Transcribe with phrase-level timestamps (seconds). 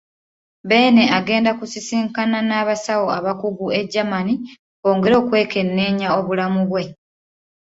[0.69, 4.29] Beene agenda kusisinkana n'abasawo abakugu e Germany
[4.81, 6.83] bongere okwekenneenya obulamu bwe.